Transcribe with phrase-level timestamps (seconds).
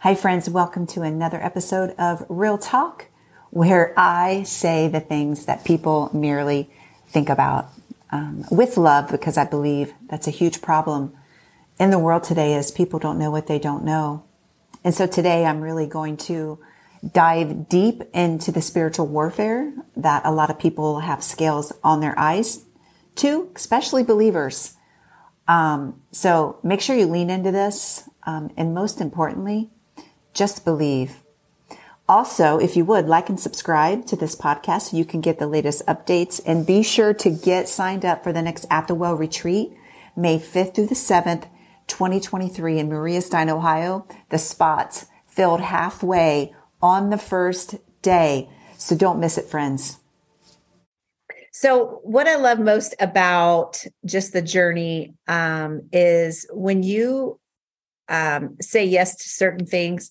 [0.00, 0.48] Hi, friends.
[0.48, 3.06] Welcome to another episode of Real Talk,
[3.48, 6.70] where I say the things that people merely
[7.06, 7.70] think about
[8.12, 11.16] um, with love, because I believe that's a huge problem
[11.80, 14.22] in the world today is people don't know what they don't know.
[14.84, 16.58] And so today I'm really going to
[17.10, 22.16] dive deep into the spiritual warfare that a lot of people have scales on their
[22.18, 22.66] eyes
[23.16, 24.74] to, especially believers.
[25.48, 28.10] Um, so make sure you lean into this.
[28.24, 29.70] Um, and most importantly,
[30.36, 31.22] just believe.
[32.08, 35.46] Also, if you would like and subscribe to this podcast so you can get the
[35.48, 39.14] latest updates and be sure to get signed up for the next At the Well
[39.14, 39.72] retreat,
[40.14, 41.48] May 5th through the 7th,
[41.88, 44.06] 2023 in Maria Stein, Ohio.
[44.28, 48.48] The spots filled halfway on the first day.
[48.78, 49.98] So don't miss it, friends.
[51.50, 57.40] So, what I love most about just the journey um, is when you
[58.08, 60.10] um, say yes to certain things.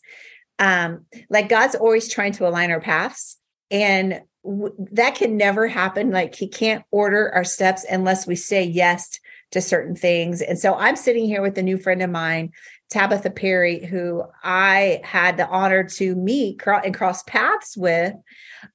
[0.59, 3.37] Um, like God's always trying to align our paths,
[3.69, 6.11] and w- that can never happen.
[6.11, 9.19] Like He can't order our steps unless we say yes
[9.51, 10.41] to certain things.
[10.41, 12.51] And so I'm sitting here with a new friend of mine,
[12.89, 18.13] Tabitha Perry, who I had the honor to meet and cross paths with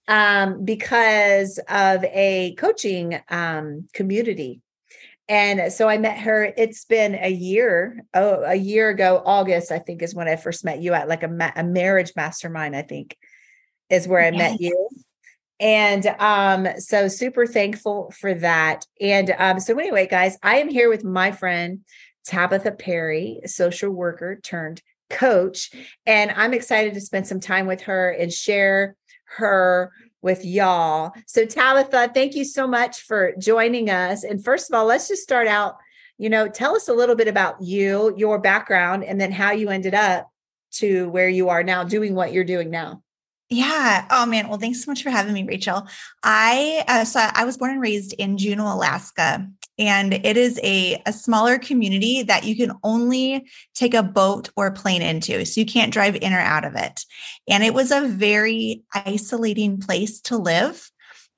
[0.09, 4.61] um, because of a coaching um, community
[5.31, 6.53] and so I met her.
[6.57, 8.05] It's been a year.
[8.13, 11.23] Oh, a year ago, August, I think, is when I first met you at like
[11.23, 12.75] a, ma- a marriage mastermind.
[12.75, 13.17] I think
[13.89, 14.37] is where I yes.
[14.37, 14.89] met you.
[15.61, 18.87] And um, so super thankful for that.
[19.01, 21.85] And um, so anyway, guys, I am here with my friend
[22.27, 25.71] Tabitha Perry, social worker turned coach,
[26.07, 28.97] and I'm excited to spend some time with her and share
[29.37, 29.93] her
[30.23, 31.13] with y'all.
[31.27, 34.25] So, Tabitha, thank you so much for joining us.
[34.25, 35.77] And first of all, let's just start out.
[36.19, 39.71] You know, tell us a little bit about you, your background, and then how you
[39.71, 40.31] ended up
[40.73, 43.03] to where you are now, doing what you're doing now.
[43.53, 44.07] Yeah.
[44.11, 44.49] Oh man.
[44.49, 45.87] Well, thanks so much for having me, Rachel.
[46.23, 49.45] I uh, so I was born and raised in Juneau, Alaska,
[49.77, 53.45] and it is a a smaller community that you can only
[53.75, 57.05] take a boat or plane into, so you can't drive in or out of it.
[57.49, 60.90] And it was a very isolating place to live.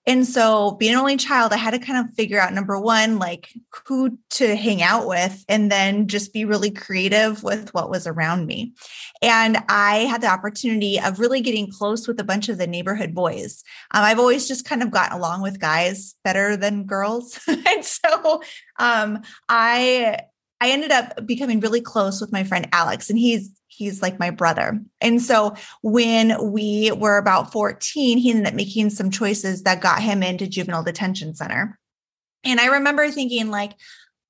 [0.05, 3.19] And so, being an only child, I had to kind of figure out number one,
[3.19, 3.51] like
[3.87, 8.47] who to hang out with, and then just be really creative with what was around
[8.47, 8.73] me.
[9.21, 13.15] And I had the opportunity of really getting close with a bunch of the neighborhood
[13.15, 13.63] boys.
[13.93, 17.39] Um, I've always just kind of gotten along with guys better than girls.
[17.49, 18.43] and so,
[18.81, 20.19] um, I
[20.61, 24.31] I ended up becoming really close with my friend Alex, and he's he's like my
[24.31, 24.81] brother.
[25.01, 30.03] And so when we were about 14, he ended up making some choices that got
[30.03, 31.79] him into juvenile detention center.
[32.45, 33.73] And I remember thinking like,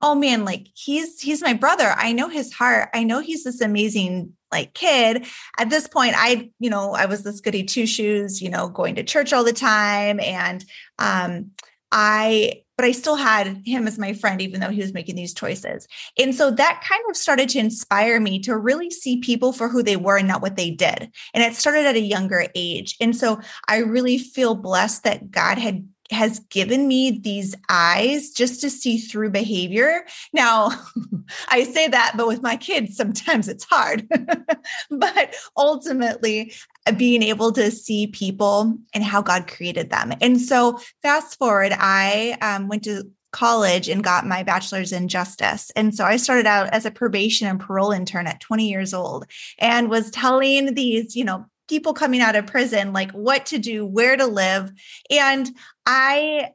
[0.01, 1.95] oh man, like he's he's my brother.
[1.97, 2.91] I know his heart.
[2.93, 5.27] I know he's this amazing like kid.
[5.59, 8.97] At this point, I, you know, I was this goody two shoes, you know, going
[8.97, 10.21] to church all the time.
[10.21, 10.65] And
[10.99, 11.53] um,
[11.91, 15.35] I but I still had him as my friend, even though he was making these
[15.35, 15.87] choices.
[16.19, 19.83] And so that kind of started to inspire me to really see people for who
[19.83, 21.11] they were and not what they did.
[21.35, 22.97] And it started at a younger age.
[23.01, 28.61] And so I really feel blessed that God had has given me these eyes just
[28.61, 30.05] to see through behavior.
[30.33, 30.71] Now,
[31.49, 34.07] I say that, but with my kids, sometimes it's hard.
[34.91, 36.53] but ultimately,
[36.97, 40.13] being able to see people and how God created them.
[40.21, 45.71] And so, fast forward, I um, went to college and got my bachelor's in justice.
[45.75, 49.27] And so I started out as a probation and parole intern at 20 years old
[49.59, 53.87] and was telling these, you know, people coming out of prison like what to do
[53.87, 54.71] where to live
[55.11, 55.51] and
[55.87, 56.51] i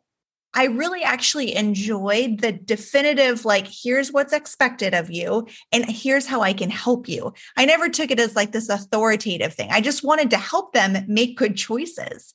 [0.54, 6.42] i really actually enjoyed the definitive like here's what's expected of you and here's how
[6.42, 7.34] i can help you.
[7.56, 9.70] I never took it as like this authoritative thing.
[9.72, 12.34] I just wanted to help them make good choices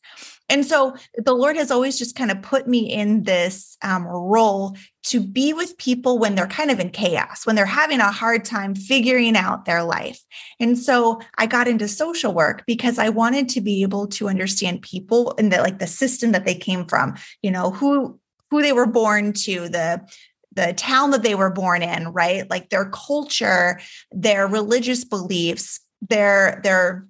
[0.49, 4.77] and so the Lord has always just kind of put me in this um, role
[5.05, 8.45] to be with people when they're kind of in chaos, when they're having a hard
[8.45, 10.21] time figuring out their life.
[10.61, 14.83] And so I got into social work because I wanted to be able to understand
[14.83, 18.19] people and the like the system that they came from, you know, who
[18.51, 20.07] who they were born to, the
[20.55, 22.49] the town that they were born in, right?
[22.51, 23.81] Like their culture,
[24.11, 27.07] their religious beliefs, their their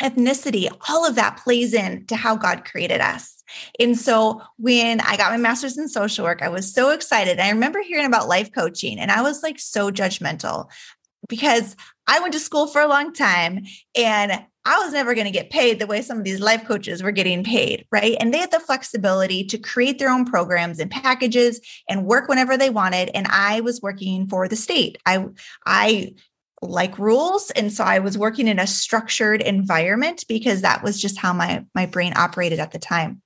[0.00, 3.42] ethnicity, all of that plays in to how God created us.
[3.80, 7.40] And so when I got my master's in social work, I was so excited.
[7.40, 10.70] I remember hearing about life coaching and I was like so judgmental
[11.28, 13.64] because I went to school for a long time
[13.96, 14.32] and
[14.64, 17.10] I was never going to get paid the way some of these life coaches were
[17.10, 18.16] getting paid, right?
[18.20, 22.56] And they had the flexibility to create their own programs and packages and work whenever
[22.56, 24.98] they wanted and I was working for the state.
[25.06, 25.24] I
[25.64, 26.12] I
[26.62, 31.18] like rules and so i was working in a structured environment because that was just
[31.18, 33.22] how my my brain operated at the time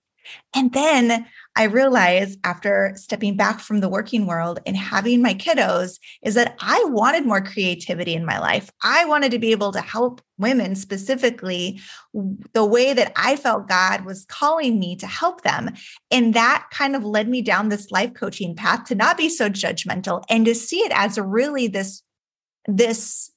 [0.55, 1.26] and then
[1.56, 6.56] I realized after stepping back from the working world and having my kiddos is that
[6.61, 8.70] I wanted more creativity in my life.
[8.82, 11.81] I wanted to be able to help women specifically
[12.52, 15.70] the way that I felt God was calling me to help them.
[16.11, 19.49] And that kind of led me down this life coaching path to not be so
[19.50, 22.02] judgmental and to see it as really this
[22.67, 23.31] this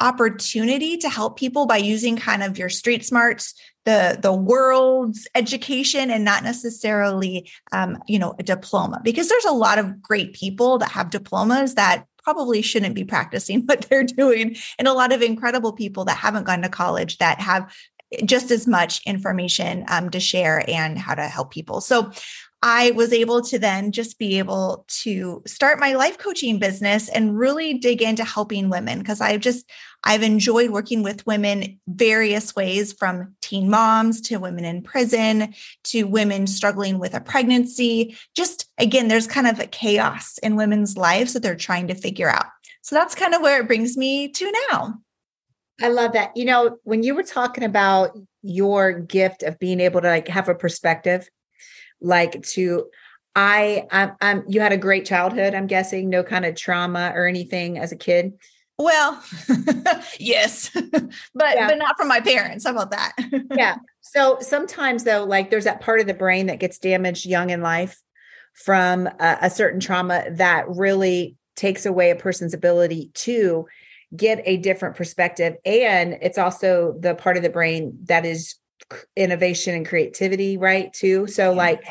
[0.00, 6.10] opportunity to help people by using kind of your street smarts the the world's education
[6.10, 9.00] and not necessarily um, you know a diploma.
[9.02, 13.62] Because there's a lot of great people that have diplomas that probably shouldn't be practicing
[13.66, 14.56] what they're doing.
[14.78, 17.72] And a lot of incredible people that haven't gone to college that have
[18.24, 21.80] just as much information um, to share and how to help people.
[21.80, 22.10] So
[22.62, 27.38] I was able to then just be able to start my life coaching business and
[27.38, 29.70] really dig into helping women because I've just
[30.04, 35.54] I've enjoyed working with women various ways from teen moms to women in prison
[35.84, 38.16] to women struggling with a pregnancy.
[38.36, 42.28] Just again, there's kind of a chaos in women's lives that they're trying to figure
[42.28, 42.46] out.
[42.82, 44.94] So that's kind of where it brings me to now.
[45.82, 46.36] I love that.
[46.36, 50.48] You know, when you were talking about your gift of being able to like have
[50.48, 51.28] a perspective
[52.00, 52.86] like to
[53.36, 57.26] I I'm, I'm you had a great childhood, I'm guessing, no kind of trauma or
[57.26, 58.32] anything as a kid.
[58.78, 59.22] Well,
[60.18, 60.70] yes,
[61.34, 61.68] but yeah.
[61.68, 62.64] but not from my parents.
[62.64, 63.12] How about that?
[63.54, 63.76] yeah.
[64.00, 67.60] So sometimes though, like there's that part of the brain that gets damaged young in
[67.60, 68.00] life
[68.54, 73.66] from a, a certain trauma that really takes away a person's ability to
[74.16, 78.56] get a different perspective, and it's also the part of the brain that is
[79.16, 80.92] innovation and creativity, right?
[80.92, 81.26] Too.
[81.26, 81.82] So like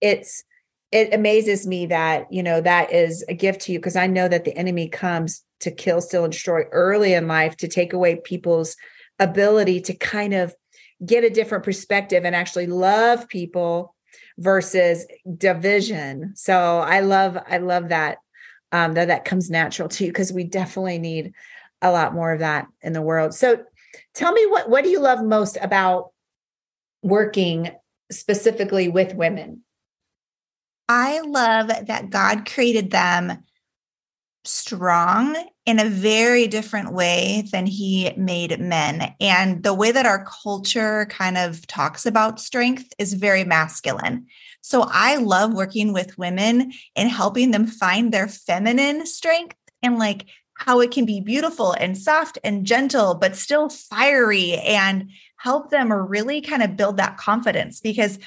[0.00, 0.44] it's
[0.92, 4.28] it amazes me that, you know, that is a gift to you because I know
[4.28, 8.16] that the enemy comes to kill, steal, and destroy early in life to take away
[8.16, 8.76] people's
[9.18, 10.54] ability to kind of
[11.04, 13.94] get a different perspective and actually love people
[14.38, 15.06] versus
[15.36, 16.32] division.
[16.36, 18.18] So I love, I love that
[18.72, 21.32] um, that that comes natural to you because we definitely need
[21.82, 23.34] a lot more of that in the world.
[23.34, 23.64] So
[24.14, 26.10] tell me what what do you love most about
[27.06, 27.70] working
[28.10, 29.62] specifically with women?
[30.88, 33.44] I love that God created them
[34.44, 39.14] strong in a very different way than he made men.
[39.20, 44.26] And the way that our culture kind of talks about strength is very masculine.
[44.60, 50.26] So I love working with women and helping them find their feminine strength and like
[50.58, 55.92] how it can be beautiful and soft and gentle, but still fiery and help them
[55.92, 58.18] really kind of build that confidence because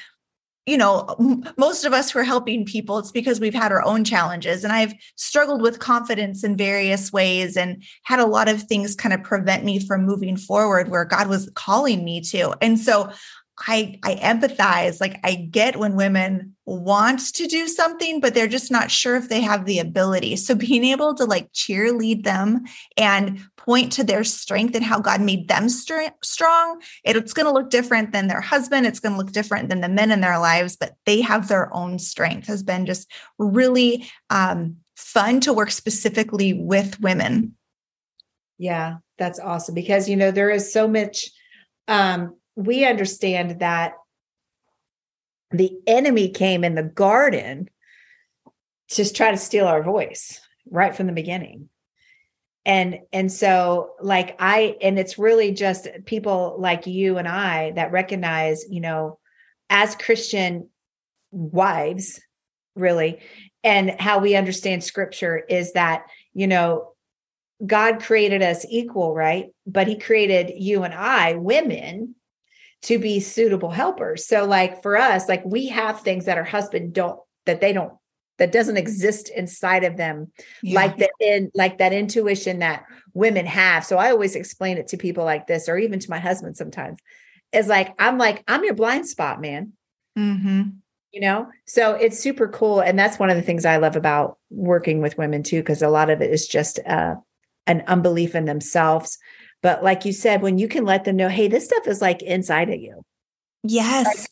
[0.65, 1.15] you know
[1.57, 2.99] most of us who are helping people.
[2.99, 7.57] It's because we've had our own challenges and i've struggled with confidence in various ways
[7.57, 11.27] and had a lot of things kind of prevent me from moving forward where god
[11.27, 12.55] was calling me to.
[12.61, 13.11] And so
[13.67, 15.01] I I empathize.
[15.01, 19.27] Like I get when women want to do something, but they're just not sure if
[19.27, 20.35] they have the ability.
[20.37, 22.65] So being able to like cheerlead them
[22.97, 27.51] and point to their strength and how God made them st- strong, it's going to
[27.51, 28.85] look different than their husband.
[28.85, 31.73] It's going to look different than the men in their lives, but they have their
[31.73, 32.47] own strength.
[32.47, 37.55] Has been just really um, fun to work specifically with women.
[38.57, 41.29] Yeah, that's awesome because you know there is so much
[41.87, 43.93] um we understand that
[45.51, 47.69] the enemy came in the garden
[48.89, 51.69] to try to steal our voice right from the beginning.
[52.65, 57.93] And and so like i and it's really just people like you and i that
[57.93, 59.17] recognize you know
[59.69, 60.69] as christian
[61.31, 62.19] wives
[62.75, 63.19] really
[63.63, 66.91] and how we understand scripture is that you know
[67.65, 69.47] god created us equal right?
[69.65, 72.15] But he created you and i women
[72.83, 74.25] to be suitable helpers.
[74.25, 77.93] So like for us, like we have things that our husband don't that they don't
[78.37, 80.31] that doesn't exist inside of them
[80.63, 80.75] yeah.
[80.75, 83.85] like that in like that intuition that women have.
[83.85, 86.99] So I always explain it to people like this or even to my husband sometimes.
[87.51, 89.73] Is like I'm like I'm your blind spot, man.
[90.17, 90.61] mm-hmm.
[91.11, 94.37] You know, so it's super cool, and that's one of the things I love about
[94.51, 97.15] working with women too, because a lot of it is just uh,
[97.65, 99.17] an unbelief in themselves
[99.61, 102.21] but like you said, when you can let them know, hey, this stuff is like
[102.21, 103.01] inside of you.
[103.63, 104.05] Yes.
[104.05, 104.27] Like,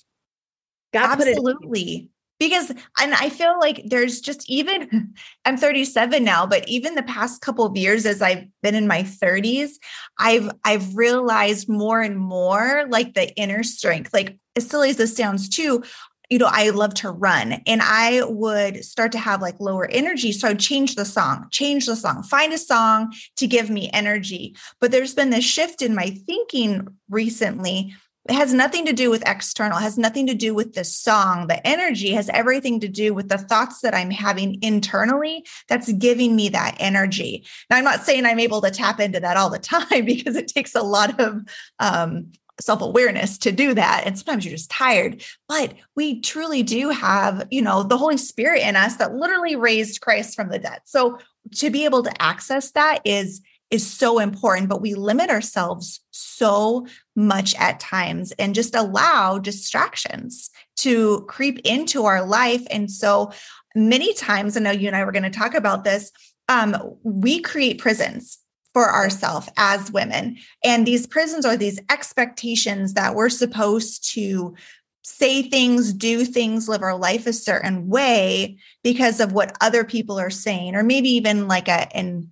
[0.93, 2.09] God Absolutely.
[2.39, 5.15] Because and I feel like there's just even
[5.45, 9.01] I'm 37 now, but even the past couple of years as I've been in my
[9.01, 9.71] 30s,
[10.19, 14.13] I've I've realized more and more like the inner strength.
[14.13, 15.83] Like as silly as this sounds too,
[16.29, 20.31] you know, I love to run and I would start to have like lower energy.
[20.31, 24.55] So I'd change the song, change the song, find a song to give me energy.
[24.81, 27.95] But there's been this shift in my thinking recently.
[28.29, 31.47] It has nothing to do with external, has nothing to do with the song.
[31.47, 36.35] The energy has everything to do with the thoughts that I'm having internally that's giving
[36.35, 37.45] me that energy.
[37.69, 40.49] Now, I'm not saying I'm able to tap into that all the time because it
[40.49, 41.41] takes a lot of
[41.79, 44.03] um, self awareness to do that.
[44.05, 48.63] And sometimes you're just tired, but we truly do have, you know, the Holy Spirit
[48.63, 50.79] in us that literally raised Christ from the dead.
[50.85, 51.19] So
[51.55, 56.87] to be able to access that is is so important but we limit ourselves so
[57.15, 63.31] much at times and just allow distractions to creep into our life and so
[63.75, 66.11] many times i know you and i were going to talk about this
[66.49, 68.39] um, we create prisons
[68.77, 70.37] for ourselves as women.
[70.63, 74.53] And these prisons are these expectations that we're supposed to
[75.01, 80.19] say things, do things, live our life a certain way because of what other people
[80.19, 82.31] are saying, or maybe even like a an,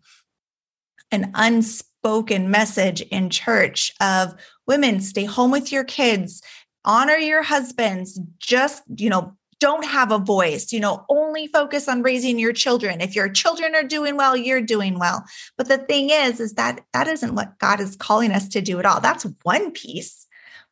[1.10, 4.36] an unspoken message in church of
[4.68, 6.44] women, stay home with your kids,
[6.84, 12.02] honor your husbands, just, you know, don't have a voice you know only focus on
[12.02, 13.02] raising your children.
[13.02, 15.24] If your children are doing well you're doing well.
[15.58, 18.80] But the thing is is that that isn't what god is calling us to do
[18.80, 19.00] at all.
[19.00, 20.26] That's one piece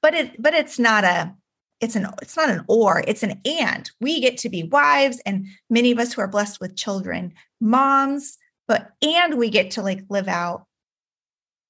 [0.04, 1.34] but it but it's not a
[1.82, 3.90] it's an it's not an or it's an and.
[4.00, 8.38] We get to be wives and many of us who are blessed with children moms
[8.68, 10.66] but and we get to like live out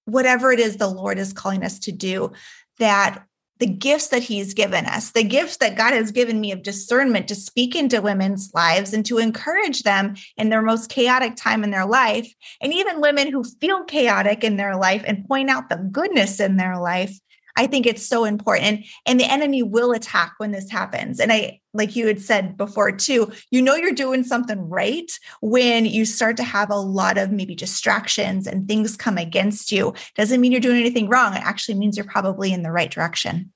[0.06, 2.32] whatever it is the lord is calling us to do
[2.80, 3.24] that
[3.60, 7.28] the gifts that he's given us, the gifts that God has given me of discernment
[7.28, 11.72] to speak into women's lives and to encourage them in their most chaotic time in
[11.72, 12.34] their life.
[12.62, 16.58] And even women who feel chaotic in their life and point out the goodness in
[16.58, 17.18] their life.
[17.56, 18.86] I think it's so important.
[19.06, 21.20] And, the enemy will attack when this happens.
[21.20, 25.10] And I, like you had said before too, you know you're doing something right
[25.42, 29.94] when you start to have a lot of maybe distractions and things come against you.
[30.16, 31.36] Doesn't mean you're doing anything wrong.
[31.36, 33.52] It actually means you're probably in the right direction.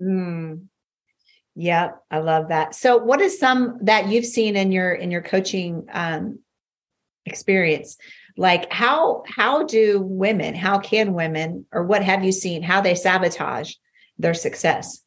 [0.00, 0.66] Mm.
[1.54, 2.74] Yeah, I love that.
[2.74, 6.40] So what is some that you've seen in your in your coaching um
[7.26, 7.96] experience?
[8.36, 12.94] Like how how do women, how can women or what have you seen how they
[12.94, 13.74] sabotage
[14.18, 15.03] their success?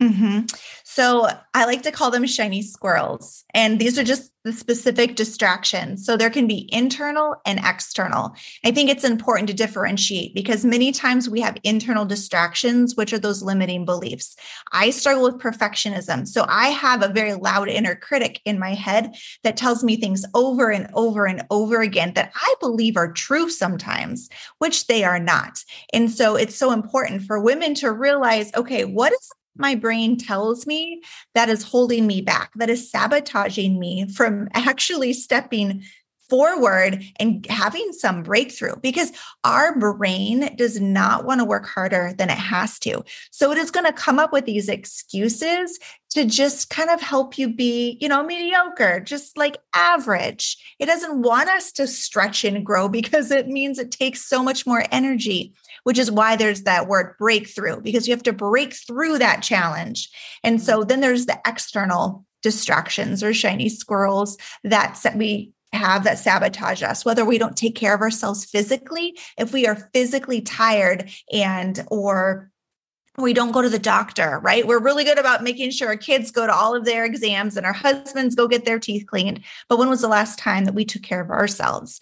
[0.00, 0.46] Mm-hmm.
[0.84, 3.44] So I like to call them shiny squirrels.
[3.52, 6.06] And these are just the specific distractions.
[6.06, 8.34] So there can be internal and external.
[8.64, 13.18] I think it's important to differentiate because many times we have internal distractions, which are
[13.18, 14.36] those limiting beliefs.
[14.72, 16.26] I struggle with perfectionism.
[16.26, 19.14] So I have a very loud inner critic in my head
[19.44, 23.50] that tells me things over and over and over again that I believe are true
[23.50, 25.62] sometimes, which they are not.
[25.92, 29.30] And so it's so important for women to realize okay, what is
[29.60, 31.02] my brain tells me
[31.34, 35.84] that is holding me back, that is sabotaging me from actually stepping
[36.30, 39.12] forward and having some breakthrough because
[39.44, 43.04] our brain does not want to work harder than it has to.
[43.30, 45.78] So it is going to come up with these excuses
[46.10, 50.56] to just kind of help you be, you know, mediocre, just like average.
[50.78, 54.66] It doesn't want us to stretch and grow because it means it takes so much
[54.66, 59.18] more energy which is why there's that word breakthrough, because you have to break through
[59.18, 60.10] that challenge.
[60.42, 60.88] And so mm-hmm.
[60.88, 67.24] then there's the external distractions or shiny squirrels that we have that sabotage us whether
[67.24, 72.50] we don't take care of ourselves physically if we are physically tired and or
[73.18, 74.66] we don't go to the doctor, right?
[74.66, 77.66] We're really good about making sure our kids go to all of their exams and
[77.66, 79.42] our husbands go get their teeth cleaned.
[79.68, 82.00] But when was the last time that we took care of ourselves?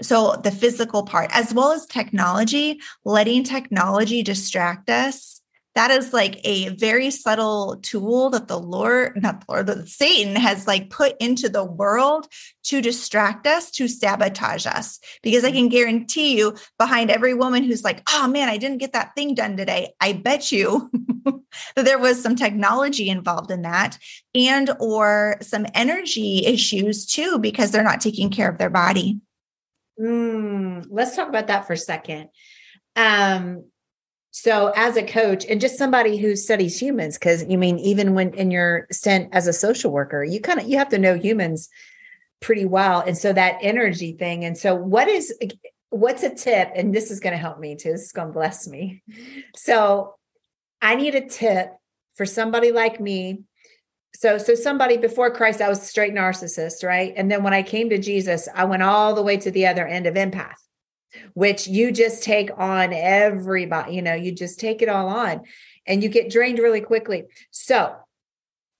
[0.00, 5.40] So the physical part, as well as technology, letting technology distract us.
[5.74, 10.36] That is like a very subtle tool that the Lord, not the Lord, that Satan
[10.36, 12.26] has like put into the world
[12.64, 15.00] to distract us, to sabotage us.
[15.22, 18.92] Because I can guarantee you, behind every woman who's like, oh man, I didn't get
[18.92, 20.90] that thing done today, I bet you
[21.74, 23.98] that there was some technology involved in that
[24.34, 29.20] and or some energy issues too, because they're not taking care of their body.
[30.00, 32.28] Mm, let's talk about that for a second.
[32.96, 33.64] Um,
[34.32, 38.32] so as a coach and just somebody who studies humans, because you mean even when
[38.32, 41.68] in your stint as a social worker, you kind of you have to know humans
[42.40, 43.00] pretty well.
[43.00, 44.44] And so that energy thing.
[44.44, 45.34] And so what is
[45.90, 46.72] what's a tip?
[46.74, 47.92] And this is going to help me too.
[47.92, 49.02] This is going to bless me.
[49.54, 50.14] So
[50.80, 51.70] I need a tip
[52.14, 53.42] for somebody like me
[54.14, 57.88] so so somebody before christ i was straight narcissist right and then when i came
[57.88, 60.52] to jesus i went all the way to the other end of empath
[61.34, 65.42] which you just take on everybody you know you just take it all on
[65.86, 67.24] and you get drained really quickly.
[67.50, 67.94] So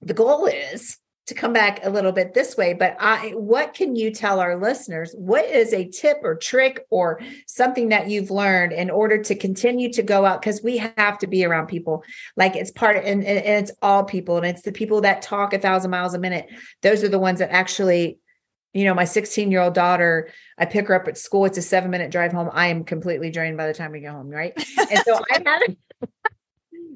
[0.00, 0.98] the goal is
[1.28, 4.60] to come back a little bit this way but i what can you tell our
[4.60, 5.14] listeners?
[5.16, 9.92] What is a tip or trick or something that you've learned in order to continue
[9.92, 10.40] to go out?
[10.40, 12.02] Because we have to be around people.
[12.36, 15.52] Like it's part of and, and it's all people and it's the people that talk
[15.52, 16.48] a thousand miles a minute.
[16.82, 18.18] Those are the ones that actually
[18.72, 21.44] you know my 16 year old daughter i pick her up at school.
[21.44, 22.50] It's a seven minute drive home.
[22.52, 24.52] I am completely drained by the time we get home right?
[24.78, 25.76] And so i have it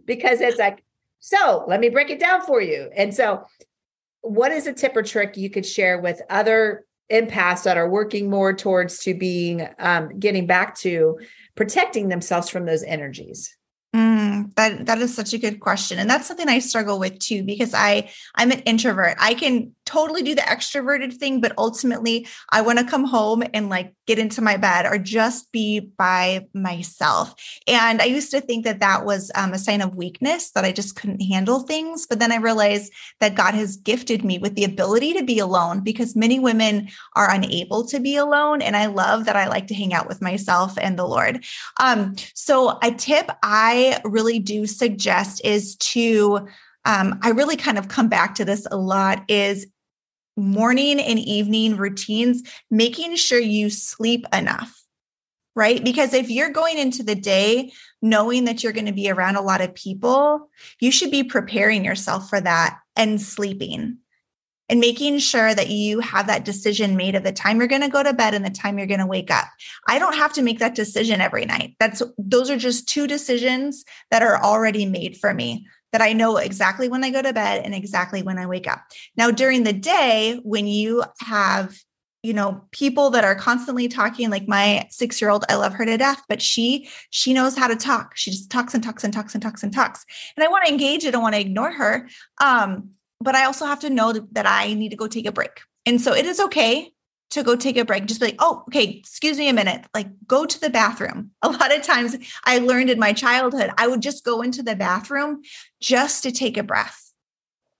[0.04, 0.83] because it's like
[1.18, 2.90] so let me break it down for you.
[2.97, 3.45] And so
[4.21, 8.28] what is a tip or trick you could share with other empaths that are working
[8.28, 11.18] more towards to being um, getting back to
[11.54, 13.56] protecting themselves from those energies
[13.95, 17.43] Mm, that that is such a good question, and that's something I struggle with too
[17.45, 19.16] because I I'm an introvert.
[19.19, 23.71] I can totally do the extroverted thing, but ultimately I want to come home and
[23.71, 27.35] like get into my bed or just be by myself.
[27.69, 30.73] And I used to think that that was um, a sign of weakness that I
[30.73, 34.64] just couldn't handle things, but then I realized that God has gifted me with the
[34.64, 39.25] ability to be alone because many women are unable to be alone, and I love
[39.26, 41.45] that I like to hang out with myself and the Lord.
[41.78, 46.47] Um, so a tip I really do suggest is to,
[46.85, 49.66] um, I really kind of come back to this a lot is
[50.37, 54.83] morning and evening routines, making sure you sleep enough,
[55.54, 55.83] right?
[55.83, 59.42] Because if you're going into the day knowing that you're going to be around a
[59.42, 63.99] lot of people, you should be preparing yourself for that and sleeping
[64.69, 67.89] and making sure that you have that decision made of the time you're going to
[67.89, 69.47] go to bed and the time you're going to wake up.
[69.87, 71.77] I don't have to make that decision every night.
[71.79, 76.37] That's those are just two decisions that are already made for me that I know
[76.37, 78.81] exactly when I go to bed and exactly when I wake up.
[79.17, 81.79] Now during the day when you have
[82.23, 86.23] you know people that are constantly talking like my 6-year-old I love her to death
[86.29, 89.43] but she she knows how to talk she just talks and talks and talks and
[89.43, 90.05] talks and talks
[90.37, 92.09] and I want to engage I don't want to ignore her
[92.41, 95.61] um but I also have to know that I need to go take a break.
[95.85, 96.93] And so it is okay
[97.31, 98.07] to go take a break.
[98.07, 99.85] Just be like, oh, okay, excuse me a minute.
[99.95, 101.33] Like, go to the bathroom.
[101.43, 104.77] A lot of times I learned in my childhood, I would just go into the
[104.77, 105.43] bathroom
[105.81, 107.13] just to take a breath,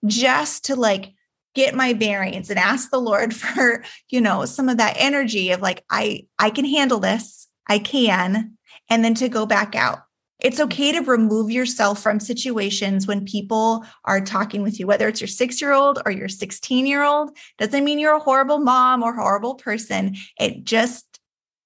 [0.05, 1.13] just to like
[1.55, 5.61] get my bearings and ask the Lord for, you know, some of that energy of
[5.61, 7.49] like, I, I can handle this.
[7.69, 8.57] I can.
[8.89, 10.06] And then to go back out
[10.41, 15.21] it's okay to remove yourself from situations when people are talking with you, whether it's
[15.21, 17.37] your six year old or your 16 year old.
[17.59, 20.17] Doesn't mean you're a horrible mom or horrible person.
[20.39, 21.05] It just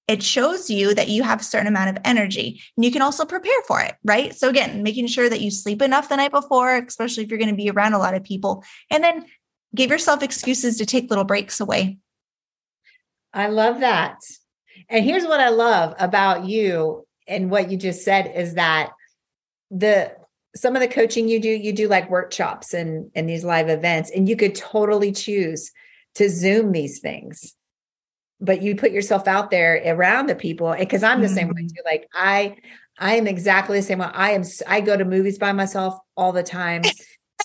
[0.07, 3.23] it shows you that you have a certain amount of energy and you can also
[3.23, 4.35] prepare for it, right?
[4.35, 7.49] So, again, making sure that you sleep enough the night before, especially if you're going
[7.49, 9.25] to be around a lot of people, and then
[9.73, 11.97] give yourself excuses to take little breaks away.
[13.33, 14.17] I love that.
[14.89, 18.91] And here's what I love about you and what you just said is that
[19.69, 20.15] the
[20.55, 24.11] some of the coaching you do you do like workshops and and these live events
[24.13, 25.71] and you could totally choose
[26.15, 27.55] to zoom these things
[28.39, 31.35] but you put yourself out there around the people because i'm the mm-hmm.
[31.35, 31.67] same way mm-hmm.
[31.67, 32.55] too like i
[32.99, 36.33] i am exactly the same way i am i go to movies by myself all
[36.33, 36.81] the time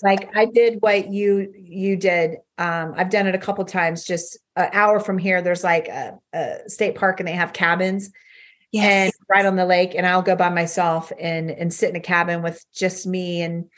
[0.03, 4.37] like i did what you you did um i've done it a couple times just
[4.57, 8.11] an hour from here there's like a, a state park and they have cabins
[8.71, 8.85] yes.
[8.85, 12.01] and right on the lake and I'll go by myself and and sit in a
[12.01, 13.69] cabin with just me and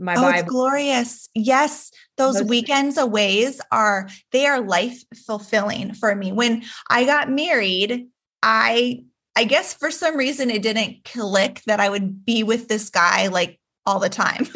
[0.00, 0.38] my oh, Bible.
[0.38, 1.28] It's glorious.
[1.34, 6.32] Yes, those, those weekends away are they are life fulfilling for me.
[6.32, 8.08] When I got married,
[8.42, 9.04] I
[9.36, 13.28] I guess for some reason it didn't click that I would be with this guy
[13.28, 14.48] like all the time.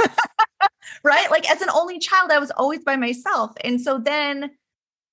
[1.04, 1.30] right?
[1.30, 3.52] Like as an only child, I was always by myself.
[3.62, 4.50] And so then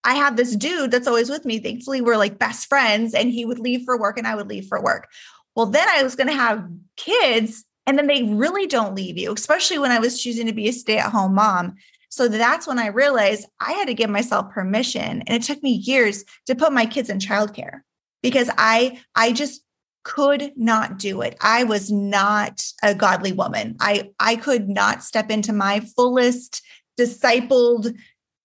[0.04, 1.60] I have this dude that's always with me.
[1.60, 4.68] Thankfully, we're like best friends, and he would leave for work and I would leave
[4.68, 5.08] for work.
[5.56, 9.34] Well, then I was going to have kids, and then they really don't leave you,
[9.34, 11.76] especially when I was choosing to be a stay at home mom.
[12.10, 15.22] So that's when I realized I had to give myself permission.
[15.22, 17.82] And it took me years to put my kids in childcare
[18.22, 19.62] because I, I just
[20.04, 21.38] could not do it.
[21.42, 23.78] I was not a godly woman.
[23.80, 26.62] I, I could not step into my fullest
[27.00, 27.96] discipled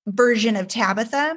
[0.07, 1.37] version of Tabitha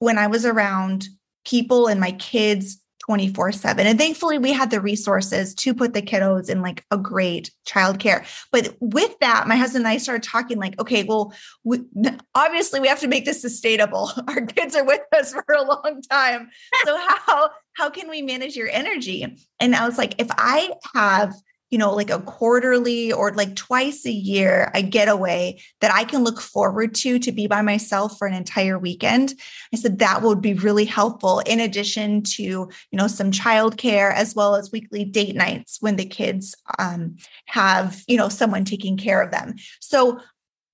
[0.00, 1.06] when I was around
[1.44, 3.86] people and my kids 24 7.
[3.86, 8.24] And thankfully, we had the resources to put the kiddos in like a great childcare.
[8.52, 11.32] But with that, my husband and I started talking like, okay, well,
[11.64, 11.80] we,
[12.34, 14.12] obviously, we have to make this sustainable.
[14.28, 16.50] Our kids are with us for a long time.
[16.84, 19.26] So, how, how can we manage your energy?
[19.58, 21.34] And I was like, if I have
[21.70, 26.24] you know, like a quarterly or like twice a year, a getaway that I can
[26.24, 29.34] look forward to to be by myself for an entire weekend.
[29.72, 34.34] I said that would be really helpful in addition to, you know, some childcare as
[34.34, 39.22] well as weekly date nights when the kids um, have, you know, someone taking care
[39.22, 39.54] of them.
[39.80, 40.20] So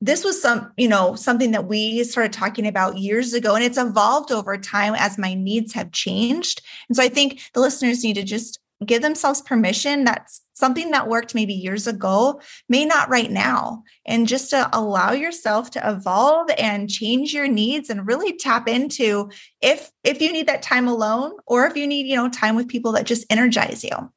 [0.00, 3.78] this was some, you know, something that we started talking about years ago and it's
[3.78, 6.60] evolved over time as my needs have changed.
[6.88, 11.08] And so I think the listeners need to just give themselves permission that's something that
[11.08, 13.82] worked maybe years ago may not right now.
[14.04, 19.30] And just to allow yourself to evolve and change your needs and really tap into
[19.62, 22.68] if if you need that time alone or if you need you know time with
[22.68, 24.12] people that just energize you.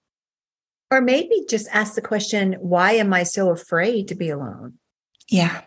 [0.92, 4.74] Or maybe just ask the question why am i so afraid to be alone?
[5.30, 5.62] Yeah.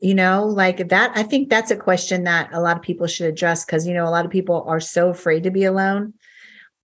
[0.00, 3.26] You know like that i think that's a question that a lot of people should
[3.26, 6.14] address because you know a lot of people are so afraid to be alone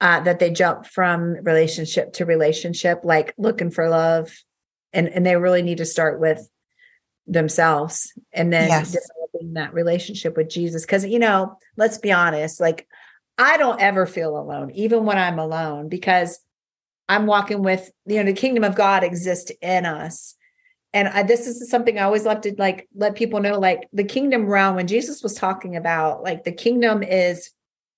[0.05, 4.31] uh, that they jump from relationship to relationship like looking for love
[4.93, 6.47] and and they really need to start with
[7.27, 8.93] themselves and then yes.
[8.93, 12.87] developing that relationship with jesus because you know let's be honest like
[13.39, 16.39] i don't ever feel alone even when i'm alone because
[17.09, 20.35] i'm walking with you know the kingdom of god exists in us
[20.93, 24.05] and I, this is something I always love to like let people know like the
[24.05, 27.51] kingdom realm when Jesus was talking about like the kingdom is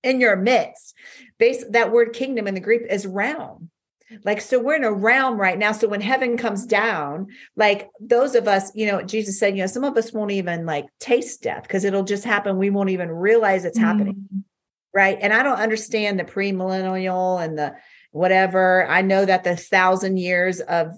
[0.03, 0.95] in your midst.
[1.39, 3.71] That word kingdom in the Greek is realm.
[4.25, 5.73] Like, so we're in a realm right now.
[5.73, 9.67] So when heaven comes down, like those of us, you know, Jesus said, you know,
[9.67, 12.57] some of us won't even like taste death because it'll just happen.
[12.57, 13.83] We won't even realize it's mm.
[13.83, 14.45] happening.
[14.95, 15.19] Right.
[15.21, 17.75] And I don't understand the premillennial and the
[18.13, 18.87] whatever.
[18.87, 20.93] I know that the thousand years of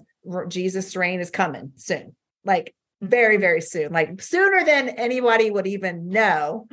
[0.47, 6.09] Jesus' reign is coming soon, like very, very soon, like sooner than anybody would even
[6.09, 6.67] know.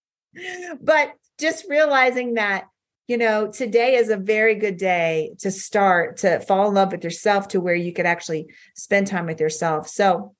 [0.80, 2.64] but just realizing that,
[3.10, 7.02] you know, today is a very good day to start to fall in love with
[7.02, 8.46] yourself to where you could actually
[8.76, 9.88] spend time with yourself.
[9.88, 10.36] So,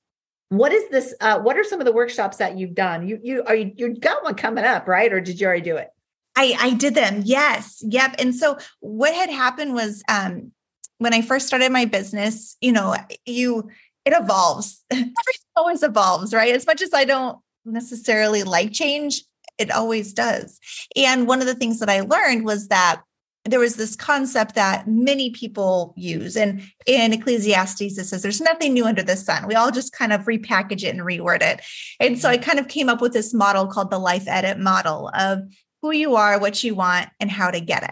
[0.47, 1.13] what is this?
[1.19, 3.05] Uh, what are some of the workshops that you've done?
[3.05, 5.11] You you are you you got one coming up, right?
[5.11, 5.89] Or did you already do it?
[6.37, 7.23] I I did them.
[7.25, 7.83] Yes.
[7.85, 8.15] Yep.
[8.19, 10.53] And so what had happened was um
[10.99, 13.69] when I first started my business, you know, you
[14.05, 14.81] it evolves.
[14.91, 16.55] Everything always evolves, right?
[16.55, 19.25] As much as I don't necessarily like change,
[19.61, 20.59] it always does.
[20.95, 23.01] And one of the things that I learned was that
[23.45, 26.37] there was this concept that many people use.
[26.37, 29.47] And in Ecclesiastes, it says there's nothing new under the sun.
[29.47, 31.61] We all just kind of repackage it and reword it.
[31.99, 32.43] And so I mm-hmm.
[32.43, 35.39] kind of came up with this model called the life edit model of
[35.81, 37.91] who you are, what you want, and how to get it.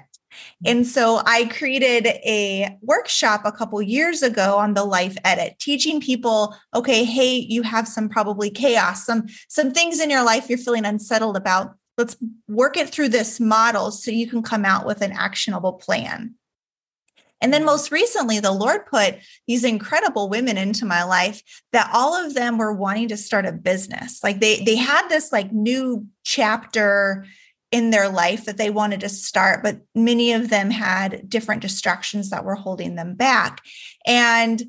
[0.66, 0.90] And mm-hmm.
[0.90, 6.56] so I created a workshop a couple years ago on the life edit, teaching people,
[6.74, 10.86] okay, hey, you have some probably chaos, some some things in your life you're feeling
[10.86, 11.76] unsettled about.
[11.98, 12.16] Let's
[12.48, 16.36] work it through this model so you can come out with an actionable plan.
[17.42, 17.68] And then mm-hmm.
[17.68, 19.16] most recently, the Lord put
[19.48, 23.52] these incredible women into my life that all of them were wanting to start a
[23.52, 24.24] business.
[24.24, 27.26] Like they they had this like new chapter
[27.72, 32.30] in their life that they wanted to start, but many of them had different distractions
[32.30, 33.62] that were holding them back.
[34.08, 34.64] And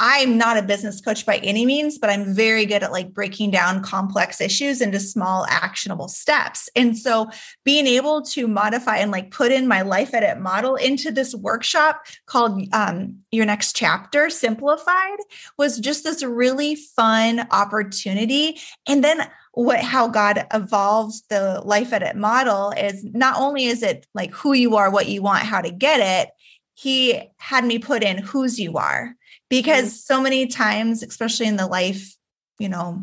[0.00, 3.50] I'm not a business coach by any means, but I'm very good at like breaking
[3.50, 6.68] down complex issues into small actionable steps.
[6.76, 7.28] And so
[7.64, 12.06] being able to modify and like put in my life edit model into this workshop
[12.26, 15.18] called um, Your Next Chapter Simplified
[15.58, 18.60] was just this really fun opportunity.
[18.86, 24.06] And then what how God evolves the life edit model is not only is it
[24.14, 26.32] like who you are, what you want, how to get it,
[26.74, 29.16] he had me put in whose you are
[29.48, 30.14] because mm-hmm.
[30.14, 32.14] so many times, especially in the life,
[32.60, 33.02] you know,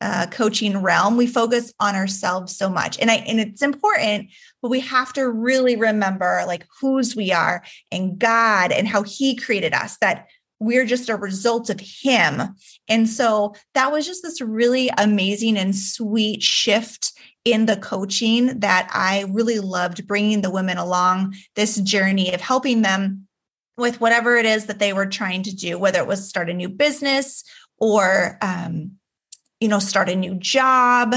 [0.00, 4.30] uh, coaching realm, we focus on ourselves so much, and I and it's important,
[4.62, 9.36] but we have to really remember like whose we are and God and how He
[9.36, 9.98] created us.
[10.00, 10.26] That
[10.62, 12.40] we're just a result of him.
[12.88, 17.12] And so that was just this really amazing and sweet shift
[17.44, 22.82] in the coaching that I really loved bringing the women along this journey of helping
[22.82, 23.26] them
[23.76, 26.54] with whatever it is that they were trying to do, whether it was start a
[26.54, 27.42] new business
[27.78, 28.92] or, um,
[29.58, 31.14] you know, start a new job,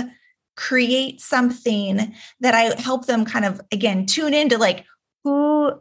[0.58, 4.86] create something that I help them kind of again tune into like
[5.24, 5.74] who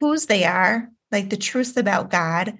[0.00, 2.56] whose they are, like the truth about God,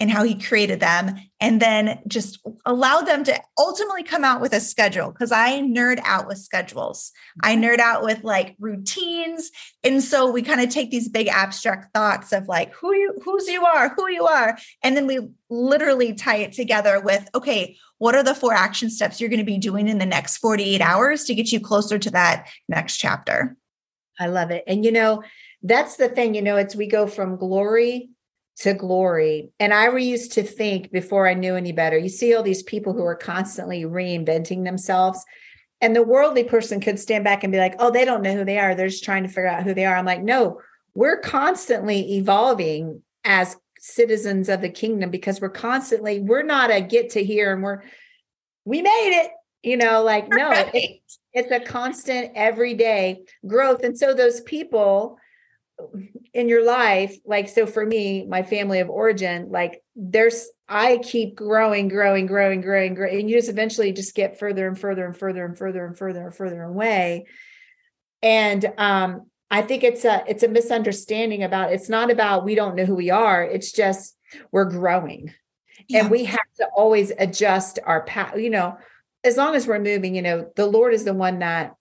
[0.00, 4.52] and how he created them and then just allow them to ultimately come out with
[4.52, 7.12] a schedule because i nerd out with schedules.
[7.42, 7.64] I mm-hmm.
[7.64, 9.50] nerd out with like routines
[9.82, 13.48] and so we kind of take these big abstract thoughts of like who you whose
[13.48, 18.14] you are who you are and then we literally tie it together with okay what
[18.14, 21.24] are the four action steps you're going to be doing in the next 48 hours
[21.24, 23.56] to get you closer to that next chapter?
[24.20, 25.22] I love it and you know
[25.62, 28.10] that's the thing you know it's we go from glory
[28.58, 29.50] to glory.
[29.60, 32.92] And I used to think before I knew any better, you see all these people
[32.92, 35.24] who are constantly reinventing themselves.
[35.80, 38.44] And the worldly person could stand back and be like, oh, they don't know who
[38.44, 38.74] they are.
[38.74, 39.96] They're just trying to figure out who they are.
[39.96, 40.60] I'm like, no,
[40.94, 47.10] we're constantly evolving as citizens of the kingdom because we're constantly we're not a get
[47.10, 47.82] to here and we're
[48.64, 49.30] we made it
[49.62, 50.74] you know like no right.
[50.74, 51.00] it,
[51.32, 55.16] it's a constant everyday growth and so those people
[56.34, 61.34] in your life like so for me my family of origin like there's i keep
[61.34, 65.16] growing growing growing growing growing and you just eventually just get further and further and
[65.16, 67.26] further and further and further and further away.
[68.22, 72.74] And um i think it's a it's a misunderstanding about it's not about we don't
[72.74, 74.16] know who we are it's just
[74.52, 75.32] we're growing.
[75.88, 76.00] Yeah.
[76.00, 78.76] and we have to always adjust our path you know
[79.24, 81.74] as long as we're moving you know the lord is the one that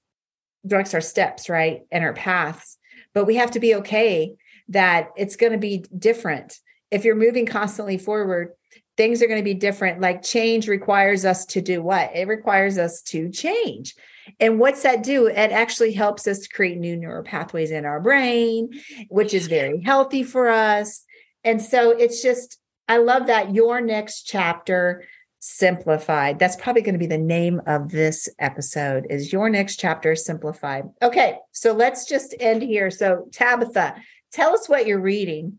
[0.65, 2.77] directs our steps right and our paths
[3.13, 4.35] but we have to be okay
[4.69, 6.59] that it's going to be different.
[6.91, 8.53] If you're moving constantly forward
[8.97, 12.15] things are going to be different like change requires us to do what?
[12.15, 13.95] It requires us to change.
[14.39, 15.27] And what's that do?
[15.27, 18.69] It actually helps us to create new neural pathways in our brain
[19.09, 21.03] which is very healthy for us.
[21.43, 22.57] And so it's just
[22.89, 25.03] i love that your next chapter
[25.47, 26.39] simplified.
[26.39, 30.85] That's probably going to be the name of this episode is your next chapter simplified.
[31.01, 32.91] Okay so let's just end here.
[32.91, 33.95] So tabitha
[34.31, 35.57] tell us what you're reading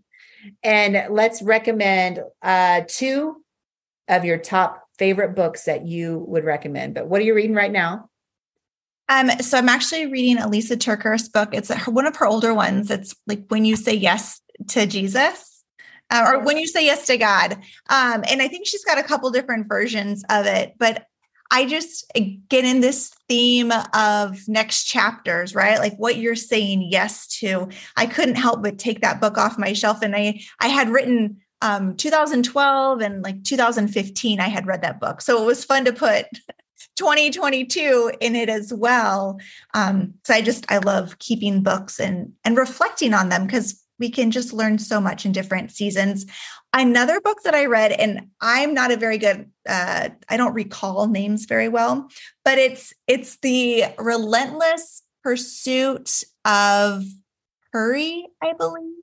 [0.63, 3.43] and let's recommend uh, two
[4.07, 6.95] of your top favorite books that you would recommend.
[6.95, 8.09] But what are you reading right now?
[9.09, 11.51] Um, so I'm actually reading Elisa TerKeurst's book.
[11.53, 12.91] It's one of her older ones.
[12.91, 15.48] It's like when you say yes to Jesus
[16.11, 17.53] uh, or when you say yes to God.
[17.89, 21.07] Um, and I think she's got a couple different versions of it, but
[21.51, 25.79] I just uh, get in this theme of next chapters, right?
[25.79, 27.69] Like what you're saying yes to.
[27.97, 30.03] I couldn't help but take that book off my shelf.
[30.03, 35.21] And I I had written um 2012 and like 2015, I had read that book.
[35.21, 36.27] So it was fun to put
[36.97, 39.41] 2022 in it as well.
[39.75, 44.11] Um, so I just I love keeping books and and reflecting on them because we
[44.11, 46.27] can just learn so much in different seasons.
[46.73, 51.09] Another book that I read, and I'm not a very good, uh, I don't recall
[51.09, 52.09] names very well,
[52.45, 57.05] but it's it's the relentless pursuit of
[57.73, 58.95] hurry, I believe.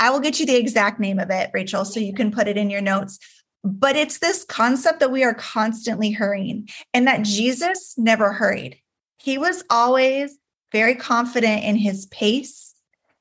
[0.00, 2.56] I will get you the exact name of it, Rachel, so you can put it
[2.56, 3.18] in your notes.
[3.62, 8.78] But it's this concept that we are constantly hurrying and that Jesus never hurried.
[9.16, 10.36] He was always
[10.72, 12.73] very confident in his pace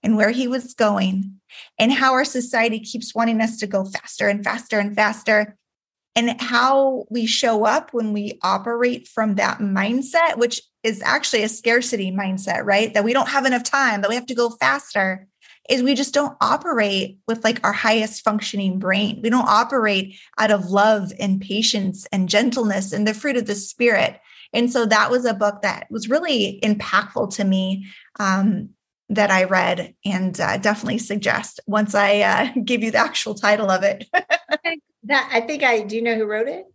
[0.03, 1.39] and where he was going
[1.79, 5.57] and how our society keeps wanting us to go faster and faster and faster
[6.15, 11.49] and how we show up when we operate from that mindset which is actually a
[11.49, 12.93] scarcity mindset right?
[12.93, 15.27] That we don't have enough time that we have to go faster
[15.69, 19.21] is we just don't operate with like our highest functioning brain.
[19.23, 23.55] We don't operate out of love and patience and gentleness and the fruit of the
[23.55, 24.19] spirit.
[24.51, 27.87] And so that was a book that was really impactful to me
[28.19, 28.69] um,
[29.09, 33.69] that I read and uh, definitely suggest once I uh, give you the actual title
[33.69, 34.05] of it.
[35.03, 36.65] that I think I do you know who wrote it?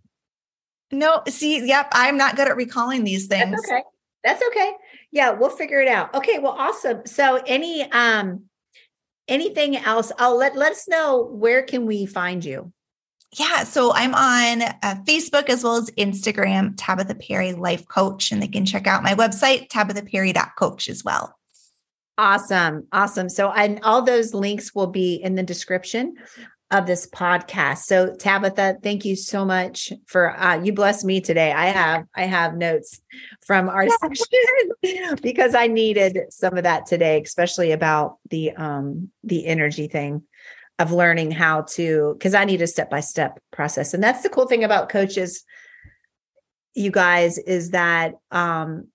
[0.90, 3.50] No, see, yep, I'm not good at recalling these things.
[3.50, 3.82] That's okay.
[4.24, 4.72] That's okay.
[5.10, 6.14] Yeah, we'll figure it out.
[6.14, 7.02] Okay, well, awesome.
[7.06, 8.44] So any um
[9.26, 10.12] anything else?
[10.18, 12.72] I'll let let us know where can we find you?
[13.38, 18.42] Yeah, so I'm on uh, Facebook as well as Instagram, Tabitha Perry Life Coach, and
[18.42, 21.38] they can check out my website, tabithaperry.coach as well.
[22.18, 22.88] Awesome.
[22.90, 23.28] Awesome.
[23.28, 26.16] So, and all those links will be in the description
[26.72, 27.78] of this podcast.
[27.84, 31.52] So, Tabitha, thank you so much for uh, you blessed me today.
[31.52, 33.00] I have I have notes
[33.46, 39.46] from our session because I needed some of that today, especially about the um the
[39.46, 40.24] energy thing
[40.80, 43.94] of learning how to because I need a step by step process.
[43.94, 45.44] And that's the cool thing about coaches
[46.74, 48.88] you guys is that um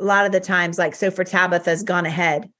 [0.00, 2.50] a lot of the times like so for tabitha's gone ahead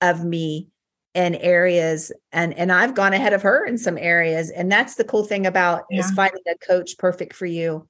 [0.00, 0.68] of me
[1.14, 5.04] in areas and and i've gone ahead of her in some areas and that's the
[5.04, 6.00] cool thing about yeah.
[6.00, 7.86] is finding a coach perfect for you.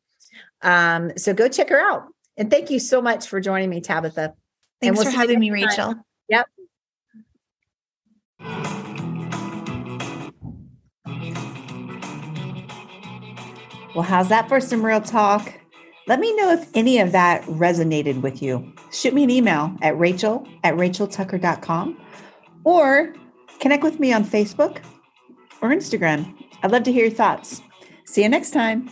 [0.63, 2.05] Um so go check her out.
[2.37, 4.35] And thank you so much for joining me tabitha.
[4.81, 5.55] Thanks we'll for having me time.
[5.55, 5.95] rachel.
[6.29, 6.47] Yep.
[13.95, 15.62] Well how's that for some real talk
[16.07, 18.73] let me know if any of that resonated with you.
[18.93, 22.01] Shoot me an email at rachel at racheltucker.com
[22.65, 23.15] or
[23.61, 24.83] connect with me on Facebook
[25.61, 26.35] or Instagram.
[26.63, 27.61] I'd love to hear your thoughts.
[28.05, 28.91] See you next time.